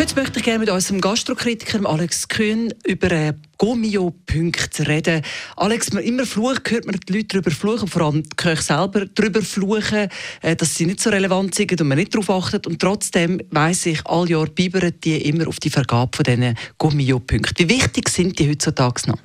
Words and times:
Heute 0.00 0.14
möchte 0.14 0.38
ich 0.38 0.46
gerne 0.46 0.60
mit 0.60 0.70
unserem 0.70 1.02
Gastrokritiker 1.02 1.86
Alex 1.86 2.26
Kühn 2.26 2.72
über 2.86 3.12
äh, 3.12 3.34
Gomio-Punkte 3.58 4.88
reden. 4.88 5.20
Alex, 5.58 5.92
man 5.92 6.02
immer 6.02 6.24
flucht, 6.24 6.70
hört 6.70 6.86
man 6.86 6.98
die 7.06 7.12
Leute 7.12 7.26
darüber 7.26 7.50
fluchen, 7.50 7.86
vor 7.86 8.06
allem 8.06 8.22
die 8.22 8.34
Köche 8.34 8.62
selber 8.62 9.04
darüber 9.04 9.42
fluchen, 9.42 10.08
äh, 10.40 10.56
dass 10.56 10.74
sie 10.74 10.86
nicht 10.86 11.00
so 11.00 11.10
relevant 11.10 11.54
sind 11.54 11.78
und 11.78 11.86
man 11.86 11.98
nicht 11.98 12.14
darauf 12.14 12.30
achtet. 12.30 12.66
Und 12.66 12.80
trotzdem 12.80 13.42
weiss 13.50 13.84
ich, 13.84 14.00
all 14.06 14.30
Jahr 14.30 14.46
bibern 14.46 14.94
die 15.04 15.20
immer 15.20 15.46
auf 15.46 15.60
die 15.60 15.68
Vergabe 15.68 16.16
von 16.16 16.24
diesen 16.24 16.56
Gomio-Punkten. 16.78 17.68
Wie 17.68 17.74
wichtig 17.74 18.08
sind 18.08 18.38
die 18.38 18.48
heutzutage 18.48 19.02
noch? 19.06 19.18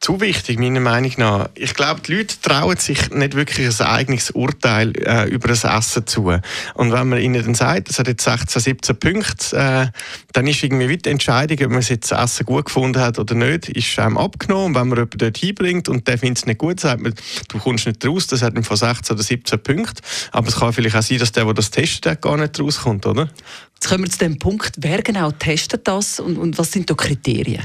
Zu 0.00 0.20
wichtig, 0.20 0.60
meiner 0.60 0.80
Meinung 0.80 1.12
nach. 1.16 1.48
Ich 1.56 1.74
glaube, 1.74 2.00
die 2.00 2.14
Leute 2.14 2.40
trauen 2.40 2.76
sich 2.76 3.10
nicht 3.10 3.34
wirklich 3.34 3.80
ein 3.80 3.86
eigenes 3.86 4.30
Urteil 4.30 4.92
äh, 4.96 5.28
über 5.28 5.48
das 5.48 5.64
Essen 5.64 6.06
zu. 6.06 6.32
Und 6.74 6.92
wenn 6.92 7.08
man 7.08 7.20
ihnen 7.20 7.44
dann 7.44 7.54
sagt, 7.54 7.90
es 7.90 7.98
hat 7.98 8.06
jetzt 8.06 8.22
16, 8.22 8.62
17 8.62 8.96
Punkte, 8.96 9.56
äh, 9.56 9.86
dann 10.32 10.46
ist 10.46 10.62
irgendwie 10.62 10.96
die 10.96 11.10
Entscheidung, 11.10 11.58
ob 11.66 11.72
man 11.72 11.82
jetzt 11.82 12.12
das 12.12 12.24
Essen 12.24 12.46
gut 12.46 12.66
gefunden 12.66 13.00
hat 13.00 13.18
oder 13.18 13.34
nicht, 13.34 13.68
ist 13.70 13.98
einem 13.98 14.18
abgenommen. 14.18 14.66
Und 14.66 14.74
wenn 14.76 14.88
man 14.88 14.98
jemanden 14.98 15.18
dort 15.18 15.36
hinbringt 15.36 15.88
und 15.88 16.06
der 16.06 16.16
findet 16.16 16.38
es 16.38 16.46
nicht 16.46 16.58
gut, 16.58 16.78
sagt 16.78 17.02
man, 17.02 17.14
du 17.48 17.58
kommst 17.58 17.86
nicht 17.86 18.06
raus, 18.06 18.28
das 18.28 18.42
hat 18.42 18.54
von 18.64 18.76
16 18.76 19.14
oder 19.14 19.22
17 19.22 19.62
Punkten. 19.62 20.02
Aber 20.30 20.46
es 20.46 20.56
kann 20.56 20.72
vielleicht 20.72 20.96
auch 20.96 21.02
sein, 21.02 21.18
dass 21.18 21.32
der, 21.32 21.44
der 21.44 21.54
das 21.54 21.70
testet, 21.72 22.22
gar 22.22 22.36
nicht 22.36 22.58
rauskommt, 22.60 23.04
oder? 23.04 23.28
Jetzt 23.74 23.88
kommen 23.88 24.04
wir 24.04 24.10
zu 24.10 24.18
dem 24.18 24.38
Punkt, 24.38 24.74
wer 24.78 25.02
genau 25.02 25.32
testet 25.32 25.86
das 25.88 26.20
und, 26.20 26.38
und 26.38 26.56
was 26.56 26.70
sind 26.70 26.88
da 26.88 26.94
Kriterien? 26.94 27.62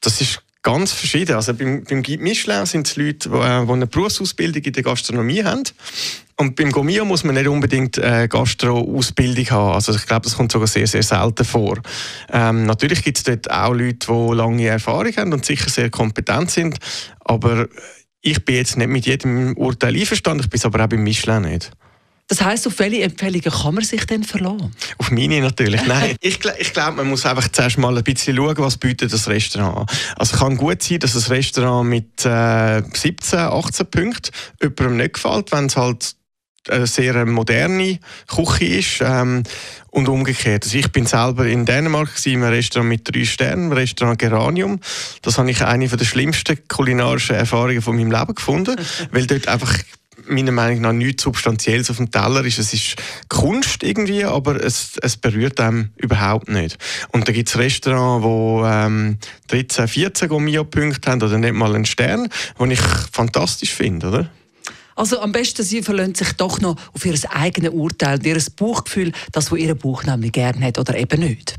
Das 0.00 0.20
ist 0.20 0.43
ganz 0.64 0.92
verschieden. 0.92 1.36
Also 1.36 1.54
beim, 1.54 1.84
beim 1.84 2.02
Guide 2.02 2.22
Michelin 2.22 2.66
sind 2.66 2.88
es 2.88 2.96
Leute, 2.96 3.28
die, 3.28 3.36
äh, 3.36 3.72
eine 3.72 3.86
Berufsausbildung 3.86 4.62
in 4.62 4.72
der 4.72 4.82
Gastronomie 4.82 5.44
haben. 5.44 5.62
Und 6.36 6.56
beim 6.56 6.72
Gomio 6.72 7.04
muss 7.04 7.22
man 7.22 7.36
nicht 7.36 7.46
unbedingt 7.46 7.96
eine 8.00 8.28
Gastro-Ausbildung 8.28 9.50
haben. 9.50 9.74
Also 9.74 9.94
ich 9.94 10.04
glaube, 10.06 10.22
das 10.22 10.36
kommt 10.36 10.50
sogar 10.50 10.66
sehr, 10.66 10.88
sehr 10.88 11.04
selten 11.04 11.44
vor. 11.44 11.78
Ähm, 12.32 12.66
natürlich 12.66 13.04
gibt 13.04 13.18
es 13.18 13.24
dort 13.24 13.48
auch 13.48 13.72
Leute, 13.72 14.06
die 14.08 14.34
lange 14.34 14.66
Erfahrung 14.66 15.14
haben 15.16 15.32
und 15.32 15.44
sicher 15.44 15.70
sehr 15.70 15.90
kompetent 15.90 16.50
sind. 16.50 16.78
Aber 17.20 17.68
ich 18.20 18.44
bin 18.44 18.56
jetzt 18.56 18.76
nicht 18.76 18.88
mit 18.88 19.06
jedem 19.06 19.56
Urteil 19.56 19.94
einverstanden, 19.94 20.44
ich 20.44 20.50
bin 20.50 20.60
aber 20.64 20.82
auch 20.82 20.88
beim 20.88 21.04
Michelin 21.04 21.42
nicht. 21.42 21.70
Das 22.28 22.40
heisst, 22.40 22.66
auf 22.66 22.78
welche 22.78 23.02
Empfehlungen 23.02 23.42
kann 23.42 23.74
man 23.74 23.84
sich 23.84 24.06
denn 24.06 24.24
verlassen? 24.24 24.74
Auf 24.96 25.10
meine 25.10 25.40
natürlich, 25.42 25.84
nein. 25.86 26.16
ich, 26.20 26.38
ich 26.58 26.72
glaube, 26.72 26.96
man 26.96 27.08
muss 27.08 27.26
einfach 27.26 27.48
zuerst 27.48 27.76
mal 27.76 27.96
ein 27.96 28.02
bisschen 28.02 28.36
schauen, 28.36 28.56
was 28.58 28.78
bietet 28.78 29.12
das 29.12 29.28
Restaurant 29.28 29.78
an. 29.90 29.96
Also 30.16 30.34
es 30.34 30.40
kann 30.40 30.56
gut 30.56 30.82
sein, 30.82 31.00
dass 31.00 31.12
das 31.12 31.28
Restaurant 31.28 31.88
mit 31.88 32.24
äh, 32.24 32.82
17, 32.92 33.38
18 33.38 33.86
Punkten 33.90 34.30
jemandem 34.62 34.96
nicht 34.96 35.14
gefällt, 35.14 35.52
wenn 35.52 35.66
es 35.66 35.76
halt 35.76 36.16
eine 36.68 36.86
sehr 36.86 37.26
moderne 37.26 37.98
Küche 38.26 38.64
ist 38.64 39.00
ähm, 39.02 39.42
und 39.90 40.08
umgekehrt. 40.08 40.64
Also 40.64 40.78
ich 40.78 40.90
bin 40.92 41.06
selber 41.06 41.46
in 41.46 41.66
Dänemark 41.66 42.10
in 42.24 42.42
einem 42.42 42.54
Restaurant 42.54 42.88
mit 42.88 43.14
drei 43.14 43.24
Sternen, 43.24 43.72
Restaurant 43.72 44.18
Geranium. 44.18 44.80
Das 45.22 45.36
habe 45.36 45.50
ich 45.50 45.62
eine 45.62 45.88
der 45.88 46.04
schlimmsten 46.04 46.56
kulinarischen 46.68 47.36
Erfahrungen 47.36 47.82
von 47.82 47.96
meinem 47.96 48.10
Leben 48.10 48.34
gefunden, 48.34 48.76
weil 49.10 49.26
dort 49.26 49.46
einfach 49.48 49.74
meiner 50.26 50.52
Meinung 50.52 50.80
nach 50.80 50.92
nichts 50.92 51.22
Substanzielles 51.22 51.90
auf 51.90 51.96
dem 51.96 52.10
Teller 52.10 52.44
ist. 52.44 52.58
Es 52.58 52.72
ist 52.72 52.96
Kunst 53.28 53.82
irgendwie, 53.82 54.24
aber 54.24 54.62
es, 54.62 54.96
es 55.00 55.16
berührt 55.16 55.60
einem 55.60 55.90
überhaupt 55.96 56.48
nicht. 56.48 56.78
Und 57.12 57.28
da 57.28 57.32
gibt 57.32 57.48
es 57.48 57.58
Restaurants, 57.58 58.24
die 58.24 58.66
ähm, 58.66 59.18
13, 59.48 59.88
14 59.88 60.28
Gomio-Punkte 60.28 61.10
haben 61.10 61.22
oder 61.22 61.38
nicht 61.38 61.54
mal 61.54 61.74
einen 61.74 61.84
Stern, 61.84 62.28
den 62.58 62.70
ich 62.70 62.80
fantastisch 62.80 63.72
finde, 63.72 64.08
oder? 64.08 64.30
Also 64.96 65.20
am 65.20 65.32
besten, 65.32 65.64
Sie 65.64 65.82
verlassen 65.82 66.14
sich 66.14 66.32
doch 66.34 66.60
noch 66.60 66.76
auf 66.94 67.04
Ihr 67.04 67.18
eigenes 67.30 67.72
Urteil, 67.72 68.24
Ihr 68.24 68.40
Bauchgefühl, 68.56 69.12
das, 69.32 69.50
was 69.50 69.58
Ihr 69.58 69.74
Bauch 69.74 70.04
nämlich 70.04 70.32
gerne 70.32 70.66
hat 70.66 70.78
oder 70.78 70.96
eben 70.96 71.20
nicht. 71.20 71.56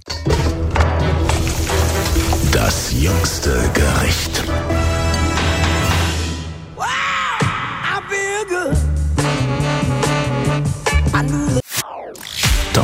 Das 2.51 2.93
jüngste 2.93 3.69
Gericht. 3.73 4.43